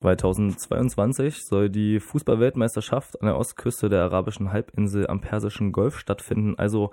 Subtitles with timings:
[0.00, 6.90] 2022 soll die Fußballweltmeisterschaft an der Ostküste der arabischen Halbinsel am Persischen Golf stattfinden, also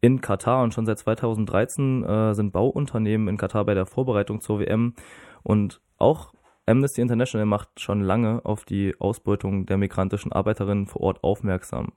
[0.00, 0.62] in Katar.
[0.62, 4.94] Und schon seit 2013 äh, sind Bauunternehmen in Katar bei der Vorbereitung zur WM.
[5.42, 6.32] Und auch
[6.64, 11.92] Amnesty International macht schon lange auf die Ausbeutung der migrantischen Arbeiterinnen vor Ort aufmerksam.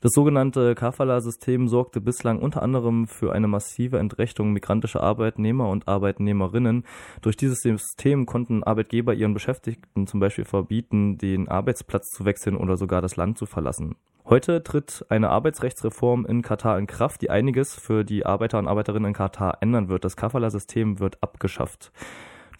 [0.00, 6.84] Das sogenannte Kafala-System sorgte bislang unter anderem für eine massive Entrechtung migrantischer Arbeitnehmer und Arbeitnehmerinnen.
[7.20, 12.78] Durch dieses System konnten Arbeitgeber ihren Beschäftigten zum Beispiel verbieten, den Arbeitsplatz zu wechseln oder
[12.78, 13.94] sogar das Land zu verlassen.
[14.24, 19.08] Heute tritt eine Arbeitsrechtsreform in Katar in Kraft, die einiges für die Arbeiter und Arbeiterinnen
[19.08, 20.04] in Katar ändern wird.
[20.04, 21.92] Das Kafala-System wird abgeschafft.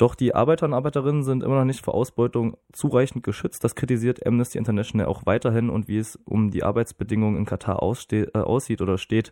[0.00, 3.62] Doch die Arbeiter und Arbeiterinnen sind immer noch nicht vor Ausbeutung zureichend geschützt.
[3.64, 5.68] Das kritisiert Amnesty International auch weiterhin.
[5.68, 9.30] Und wie es um die Arbeitsbedingungen in Katar äh, aussieht oder steht,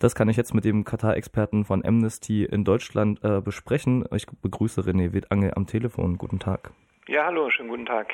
[0.00, 4.06] das kann ich jetzt mit dem Katar-Experten von Amnesty in Deutschland äh, besprechen.
[4.12, 6.18] Ich begrüße René Wedangel am Telefon.
[6.18, 6.72] Guten Tag.
[7.06, 8.08] Ja, hallo, schönen guten Tag.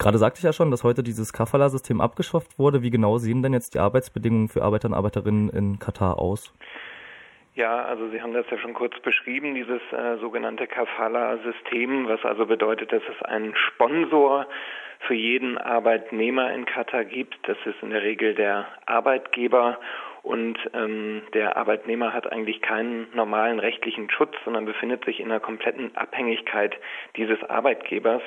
[0.00, 2.82] Gerade sagte ich ja schon, dass heute dieses Kafala-System abgeschafft wurde.
[2.82, 6.52] Wie genau sehen denn jetzt die Arbeitsbedingungen für Arbeiter und Arbeiterinnen in Katar aus?
[7.54, 12.46] Ja, also Sie haben das ja schon kurz beschrieben, dieses äh, sogenannte Kafala-System, was also
[12.46, 14.46] bedeutet, dass es einen Sponsor
[15.06, 17.36] für jeden Arbeitnehmer in Katar gibt.
[17.48, 19.78] Das ist in der Regel der Arbeitgeber
[20.22, 25.38] und ähm, der Arbeitnehmer hat eigentlich keinen normalen rechtlichen Schutz, sondern befindet sich in einer
[25.38, 26.74] kompletten Abhängigkeit
[27.16, 28.22] dieses Arbeitgebers.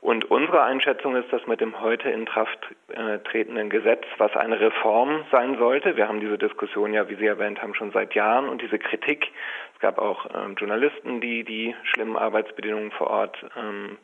[0.00, 2.58] Und unsere Einschätzung ist, dass mit dem heute in Kraft
[2.88, 7.26] äh, tretenden Gesetz, was eine Reform sein sollte, wir haben diese Diskussion ja, wie Sie
[7.26, 9.32] erwähnt haben, schon seit Jahren und diese Kritik,
[9.74, 13.98] es gab auch ähm, Journalisten, die die schlimmen Arbeitsbedingungen vor Ort ähm,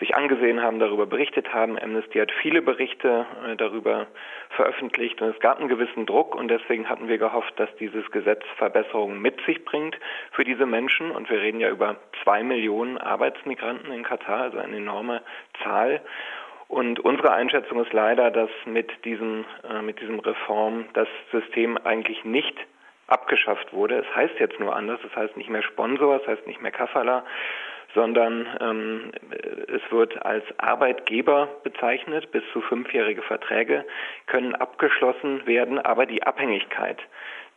[0.00, 1.78] sich angesehen haben, darüber berichtet haben.
[1.78, 4.06] Amnesty hat viele Berichte äh, darüber
[4.56, 8.42] veröffentlicht und es gab einen gewissen Druck und deswegen hatten wir gehofft, dass dieses Gesetz
[8.56, 9.98] Verbesserungen mit sich bringt
[10.32, 14.76] für diese Menschen und wir reden ja über zwei Millionen Arbeitsmigranten in Katar, also eine
[14.76, 15.22] enorme
[15.62, 16.00] Zahl.
[16.68, 22.24] Und unsere Einschätzung ist leider, dass mit diesem, äh, mit diesem Reform das System eigentlich
[22.24, 22.56] nicht
[23.06, 23.98] abgeschafft wurde.
[23.98, 27.24] Es heißt jetzt nur anders, es heißt nicht mehr Sponsor, es heißt nicht mehr Kafala,
[27.94, 29.12] sondern ähm,
[29.68, 32.30] es wird als Arbeitgeber bezeichnet.
[32.32, 33.84] Bis zu fünfjährige Verträge
[34.26, 36.98] können abgeschlossen werden, aber die Abhängigkeit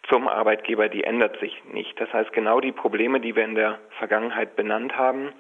[0.10, 2.00] zum Arbeitgeber, die ändert sich nicht.
[2.00, 5.34] Das heißt, genau die Probleme, die wir in der Vergangenheit benannt haben,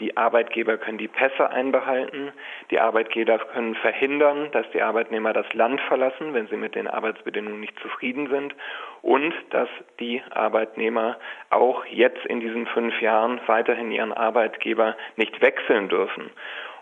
[0.00, 2.32] die Arbeitgeber können die Pässe einbehalten.
[2.70, 7.60] Die Arbeitgeber können verhindern, dass die Arbeitnehmer das Land verlassen, wenn sie mit den Arbeitsbedingungen
[7.60, 8.54] nicht zufrieden sind.
[9.02, 9.68] Und dass
[9.98, 11.18] die Arbeitnehmer
[11.50, 16.30] auch jetzt in diesen fünf Jahren weiterhin ihren Arbeitgeber nicht wechseln dürfen.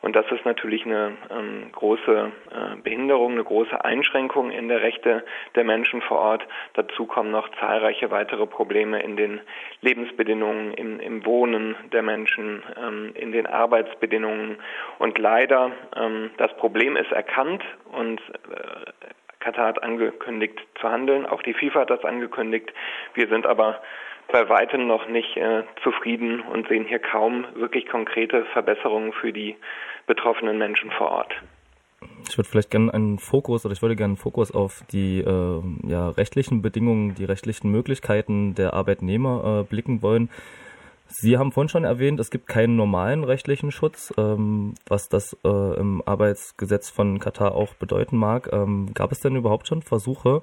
[0.01, 5.25] Und das ist natürlich eine ähm, große äh, Behinderung, eine große Einschränkung in der Rechte
[5.55, 6.47] der Menschen vor Ort.
[6.75, 9.41] Dazu kommen noch zahlreiche weitere Probleme in den
[9.81, 14.59] Lebensbedingungen, im, im Wohnen der Menschen, ähm, in den Arbeitsbedingungen.
[14.99, 19.09] Und leider, ähm, das Problem ist erkannt und äh,
[19.41, 21.27] Katar hat angekündigt zu handeln.
[21.27, 22.73] Auch die FIFA hat das angekündigt.
[23.15, 23.81] Wir sind aber
[24.31, 29.57] bei weitem noch nicht äh, zufrieden und sehen hier kaum wirklich konkrete Verbesserungen für die
[30.07, 31.35] betroffenen Menschen vor Ort.
[32.29, 35.63] Ich würde vielleicht gerne einen Fokus oder ich würde gerne einen Fokus auf die äh,
[35.87, 40.31] ja, rechtlichen Bedingungen, die rechtlichen Möglichkeiten der Arbeitnehmer äh, blicken wollen.
[41.11, 45.79] Sie haben vorhin schon erwähnt, es gibt keinen normalen rechtlichen Schutz, ähm, was das äh,
[45.79, 48.51] im Arbeitsgesetz von Katar auch bedeuten mag.
[48.53, 50.43] Ähm, gab es denn überhaupt schon Versuche,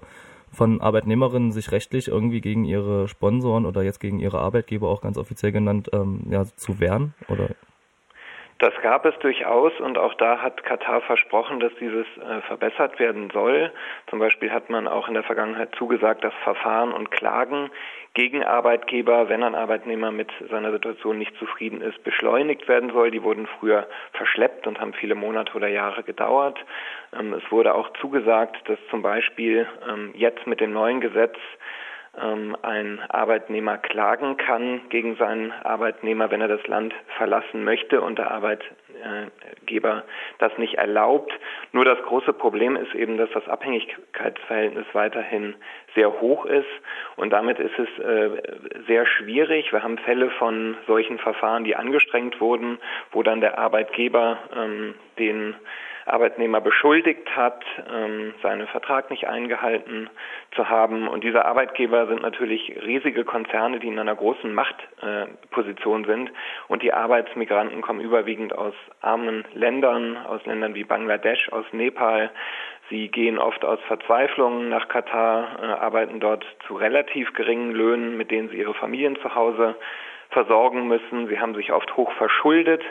[0.55, 5.17] von Arbeitnehmerinnen sich rechtlich irgendwie gegen ihre Sponsoren oder jetzt gegen ihre Arbeitgeber auch ganz
[5.17, 7.13] offiziell genannt ähm, ja, zu wehren?
[7.27, 7.49] Oder?
[8.66, 13.30] Das gab es durchaus und auch da hat Katar versprochen, dass dieses äh, verbessert werden
[13.30, 13.72] soll.
[14.09, 17.70] Zum Beispiel hat man auch in der Vergangenheit zugesagt, dass Verfahren und Klagen
[18.16, 23.12] gegen Arbeitgeber, wenn ein Arbeitnehmer mit seiner Situation nicht zufrieden ist, beschleunigt werden soll.
[23.12, 26.58] Die wurden früher verschleppt und haben viele Monate oder Jahre gedauert.
[27.16, 31.38] Ähm, es wurde auch zugesagt, dass zum Beispiel ähm, jetzt mit dem neuen Gesetz
[32.18, 38.31] ein Arbeitnehmer klagen kann gegen seinen Arbeitnehmer, wenn er das Land verlassen möchte und der
[38.31, 40.03] Arbeitgeber
[40.40, 41.32] das nicht erlaubt.
[41.72, 45.56] Nur das große Problem ist eben, dass das Abhängigkeitsverhältnis weiterhin
[45.94, 46.67] sehr hoch ist
[47.16, 48.29] und damit ist es äh,
[48.88, 49.72] sehr schwierig.
[49.72, 52.79] Wir haben Fälle von solchen Verfahren, die angestrengt wurden,
[53.11, 55.56] wo dann der Arbeitgeber ähm, den
[56.05, 60.09] Arbeitnehmer beschuldigt hat, ähm, seinen Vertrag nicht eingehalten
[60.53, 61.07] zu haben.
[61.07, 66.31] Und diese Arbeitgeber sind natürlich riesige Konzerne, die in einer großen Machtposition sind.
[66.67, 72.29] Und die Arbeitsmigranten kommen überwiegend aus armen Ländern, aus Ländern wie Bangladesch, aus Nepal.
[72.90, 78.29] Sie gehen oft aus Verzweiflung nach Katar, äh, arbeiten dort zu relativ geringen Löhnen, mit
[78.29, 79.75] denen sie ihre Familien zu Hause
[80.29, 81.28] versorgen müssen.
[81.28, 82.84] Sie haben sich oft hoch verschuldet,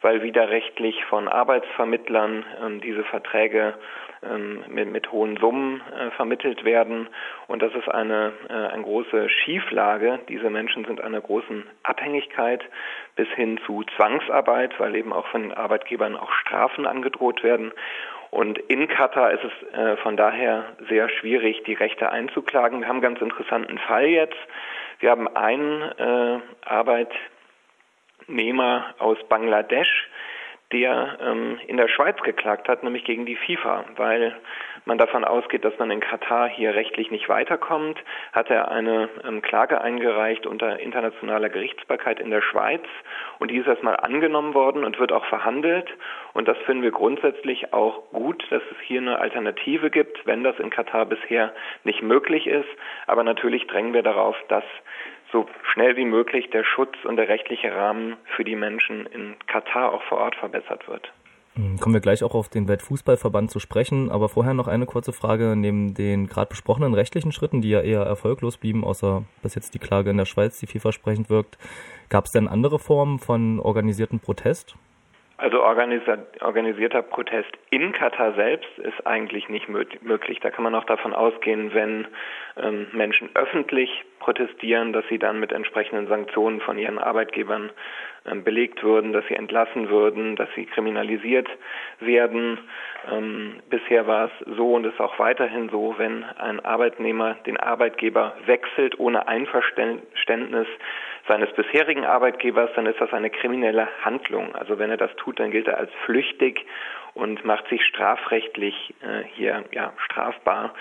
[0.00, 3.74] weil widerrechtlich von Arbeitsvermittlern ähm, diese Verträge
[4.22, 7.08] ähm, mit, mit, hohen Summen äh, vermittelt werden.
[7.48, 10.20] Und das ist eine, äh, eine große Schieflage.
[10.28, 12.62] Diese Menschen sind einer großen Abhängigkeit
[13.14, 17.72] bis hin zu Zwangsarbeit, weil eben auch von den Arbeitgebern auch Strafen angedroht werden.
[18.30, 22.80] Und in Katar ist es äh, von daher sehr schwierig, die Rechte einzuklagen.
[22.80, 24.36] Wir haben einen ganz interessanten Fall jetzt.
[24.98, 26.40] Wir haben einen äh,
[28.26, 30.08] Arbeitnehmer aus Bangladesch,
[30.72, 34.34] der ähm, in der Schweiz geklagt hat, nämlich gegen die FIFA, weil
[34.84, 37.98] man davon ausgeht, dass man in Katar hier rechtlich nicht weiterkommt,
[38.32, 42.82] hat er eine ähm, Klage eingereicht unter internationaler Gerichtsbarkeit in der Schweiz.
[43.38, 45.88] Und die ist erstmal angenommen worden und wird auch verhandelt.
[46.32, 50.58] Und das finden wir grundsätzlich auch gut, dass es hier eine Alternative gibt, wenn das
[50.58, 51.52] in Katar bisher
[51.84, 52.68] nicht möglich ist,
[53.06, 54.64] aber natürlich drängen wir darauf, dass
[55.32, 59.92] so schnell wie möglich der Schutz und der rechtliche Rahmen für die Menschen in Katar
[59.92, 61.12] auch vor Ort verbessert wird.
[61.56, 65.12] Hm, kommen wir gleich auch auf den Weltfußballverband zu sprechen, aber vorher noch eine kurze
[65.12, 65.54] Frage.
[65.56, 69.78] Neben den gerade besprochenen rechtlichen Schritten, die ja eher erfolglos blieben, außer dass jetzt die
[69.78, 71.56] Klage in der Schweiz, die vielversprechend wirkt,
[72.10, 74.76] gab es denn andere Formen von organisierten Protest?
[75.38, 80.40] Also organisierter Protest in Katar selbst ist eigentlich nicht möglich.
[80.40, 82.06] Da kann man auch davon ausgehen, wenn
[82.56, 87.70] ähm, Menschen öffentlich protestieren, dass sie dann mit entsprechenden Sanktionen von ihren Arbeitgebern
[88.24, 91.48] ähm, belegt würden, dass sie entlassen würden, dass sie kriminalisiert
[92.00, 92.58] werden.
[93.12, 98.34] Ähm, bisher war es so und ist auch weiterhin so, wenn ein Arbeitnehmer den Arbeitgeber
[98.46, 100.66] wechselt ohne Einverständnis
[101.28, 104.54] seines bisherigen Arbeitgebers, dann ist das eine kriminelle Handlung.
[104.54, 106.64] Also wenn er das tut, dann gilt er als flüchtig
[107.14, 110.74] und macht sich strafrechtlich äh, hier ja strafbar.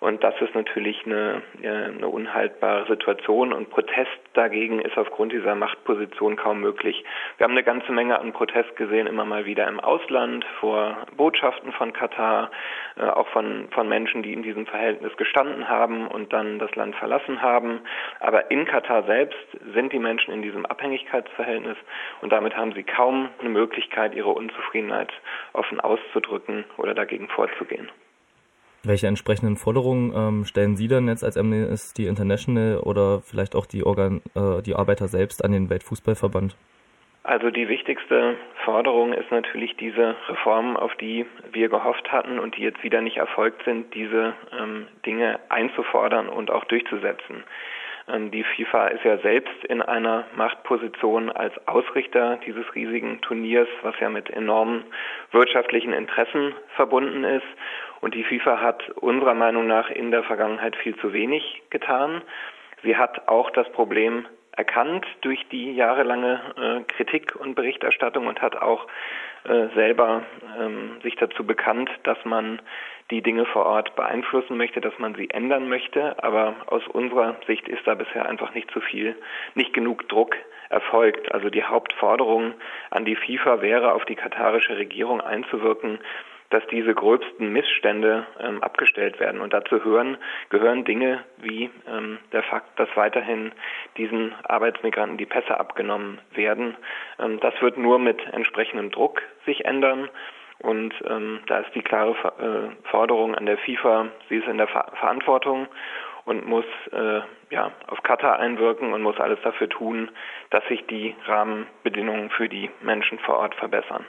[0.00, 6.36] Und das ist natürlich eine, eine unhaltbare Situation und Protest dagegen ist aufgrund dieser Machtposition
[6.36, 7.04] kaum möglich.
[7.36, 11.72] Wir haben eine ganze Menge an Protest gesehen, immer mal wieder im Ausland, vor Botschaften
[11.72, 12.50] von Katar,
[12.96, 16.94] äh, auch von, von Menschen, die in diesem Verhältnis gestanden haben und dann das Land
[16.94, 17.80] verlassen haben.
[18.20, 19.38] Aber in Katar selbst
[19.74, 21.76] sind die Menschen in diesem Abhängigkeitsverhältnis
[22.20, 25.12] und damit haben sie kaum eine Möglichkeit, ihre Unzufriedenheit
[25.54, 27.90] offen auszudrücken oder dagegen vorzugehen.
[28.84, 33.84] Welche entsprechenden Forderungen ähm, stellen Sie dann jetzt als Amnesty International oder vielleicht auch die,
[33.84, 36.56] Organ äh, die Arbeiter selbst an den Weltfußballverband?
[37.24, 42.62] Also die wichtigste Forderung ist natürlich diese Reformen, auf die wir gehofft hatten und die
[42.62, 47.44] jetzt wieder nicht erfolgt sind, diese ähm, Dinge einzufordern und auch durchzusetzen.
[48.08, 53.94] Ähm, die FIFA ist ja selbst in einer Machtposition als Ausrichter dieses riesigen Turniers, was
[54.00, 54.84] ja mit enormen
[55.30, 57.46] wirtschaftlichen Interessen verbunden ist.
[58.00, 62.22] Und die FIFA hat unserer Meinung nach in der Vergangenheit viel zu wenig getan.
[62.82, 68.56] Sie hat auch das Problem erkannt durch die jahrelange äh, Kritik und Berichterstattung und hat
[68.56, 68.86] auch
[69.44, 70.22] äh, selber
[70.58, 72.60] ähm, sich dazu bekannt, dass man
[73.10, 76.22] die Dinge vor Ort beeinflussen möchte, dass man sie ändern möchte.
[76.22, 79.16] Aber aus unserer Sicht ist da bisher einfach nicht zu viel,
[79.54, 80.36] nicht genug Druck
[80.70, 81.32] erfolgt.
[81.32, 82.54] Also die Hauptforderung
[82.90, 86.00] an die FIFA wäre, auf die katarische Regierung einzuwirken,
[86.50, 89.40] dass diese gröbsten Missstände ähm, abgestellt werden.
[89.40, 90.16] Und dazu hören,
[90.48, 93.52] gehören Dinge wie ähm, der Fakt, dass weiterhin
[93.96, 96.76] diesen Arbeitsmigranten die Pässe abgenommen werden.
[97.18, 100.08] Ähm, das wird nur mit entsprechendem Druck sich ändern.
[100.60, 104.66] Und ähm, da ist die klare äh, Forderung an der FIFA, sie ist in der
[104.66, 105.68] Ver Verantwortung
[106.24, 107.20] und muss äh,
[107.50, 110.10] ja, auf Katar einwirken und muss alles dafür tun,
[110.50, 114.04] dass sich die Rahmenbedingungen für die Menschen vor Ort verbessern.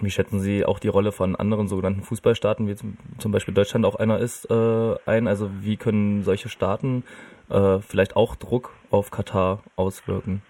[0.00, 3.96] Wie schätzen Sie auch die Rolle von anderen sogenannten Fußballstaaten, wie zum Beispiel Deutschland auch
[3.96, 5.28] einer ist, äh, ein?
[5.28, 7.04] Also wie können solche Staaten
[7.50, 10.42] äh, vielleicht auch Druck auf Katar auswirken?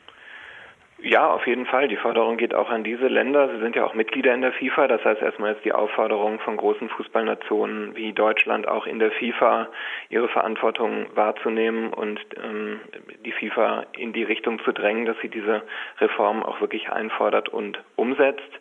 [1.05, 1.89] Ja, auf jeden Fall.
[1.89, 3.49] Die Forderung geht auch an diese Länder.
[3.49, 4.87] Sie sind ja auch Mitglieder in der FIFA.
[4.87, 9.69] Das heißt, erstmal ist die Aufforderung von großen Fußballnationen wie Deutschland auch in der FIFA
[10.11, 12.79] ihre Verantwortung wahrzunehmen und ähm,
[13.25, 15.63] die FIFA in die Richtung zu drängen, dass sie diese
[15.99, 18.53] Reform auch wirklich einfordert und umsetzt.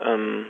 [0.00, 0.46] Ähm,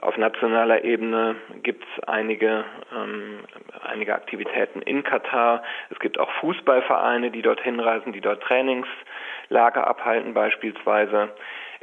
[0.00, 3.40] auf nationaler Ebene gibt es einige, ähm,
[3.82, 5.62] einige Aktivitäten in Katar.
[5.90, 11.30] Es gibt auch Fußballvereine, die dorthin reisen, die dort Trainingslager abhalten beispielsweise.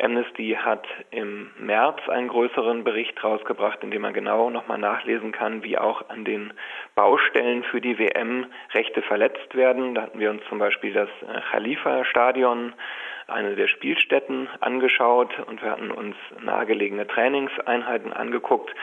[0.02, 5.64] Amnesty hat im März einen größeren Bericht rausgebracht, in dem man genau nochmal nachlesen kann,
[5.64, 6.54] wie auch an den
[6.96, 9.94] Baustellen für die WM Rechte verletzt werden.
[9.94, 12.74] Da hatten wir uns zum Beispiel das äh, Khalifa-Stadion
[13.28, 18.74] eine der Spielstätten angeschaut und wir hatten uns nahegelegene Trainingseinheiten angeguckt.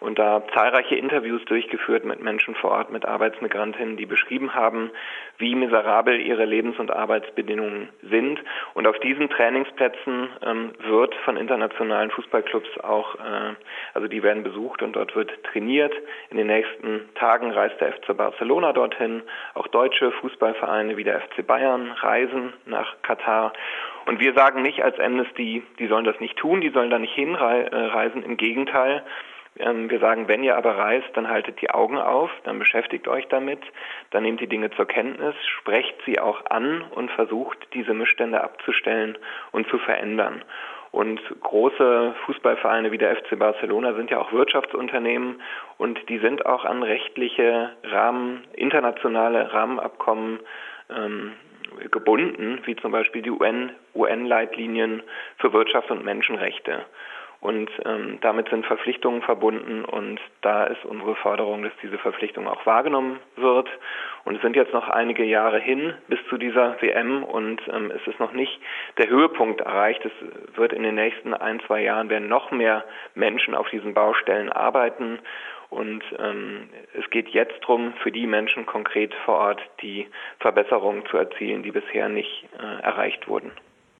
[0.00, 4.90] und da zahlreiche Interviews durchgeführt mit Menschen vor Ort, mit Arbeitsmigrantinnen, die beschrieben haben,
[5.36, 8.40] wie miserabel ihre Lebens- und Arbeitsbedingungen sind.
[8.72, 13.54] Und auf diesen Trainingsplätzen ähm, wird von internationalen Fußballclubs auch, äh,
[13.92, 15.92] also die werden besucht und dort wird trainiert.
[16.30, 19.22] In den nächsten Tagen reist der FC Barcelona dorthin.
[19.52, 23.52] Auch deutsche Fußballvereine wie der FC Bayern reisen nach Katar.
[24.06, 27.14] Und wir sagen nicht als Amnesty, die sollen das nicht tun, die sollen da nicht
[27.14, 28.22] hinreisen.
[28.22, 29.04] Im Gegenteil,
[29.58, 33.26] ähm, wir sagen, wenn ihr aber reist, dann haltet die Augen auf, dann beschäftigt euch
[33.28, 33.60] damit,
[34.10, 39.18] dann nehmt die Dinge zur Kenntnis, sprecht sie auch an und versucht, diese Missstände abzustellen
[39.52, 40.42] und zu verändern.
[40.92, 45.40] Und große Fußballvereine wie der FC Barcelona sind ja auch Wirtschaftsunternehmen
[45.78, 50.40] und die sind auch an rechtliche Rahmen, internationale Rahmenabkommen
[50.90, 51.32] ähm,
[51.90, 55.02] gebunden, wie zum Beispiel die UN, UN-Leitlinien
[55.38, 56.84] für Wirtschaft und Menschenrechte.
[57.40, 62.66] Und ähm, damit sind Verpflichtungen verbunden und da ist unsere Forderung, dass diese Verpflichtung auch
[62.66, 63.66] wahrgenommen wird.
[64.24, 68.06] Und es sind jetzt noch einige Jahre hin bis zu dieser WM und ähm, es
[68.06, 68.60] ist noch nicht
[68.98, 70.04] der Höhepunkt erreicht.
[70.04, 72.84] Es wird in den nächsten ein, zwei Jahren werden noch mehr
[73.14, 75.18] Menschen auf diesen Baustellen arbeiten.
[75.70, 80.08] Und ähm, es geht jetzt darum, für die Menschen konkret vor Ort die
[80.40, 83.52] Verbesserungen zu erzielen, die bisher nicht äh, erreicht wurden.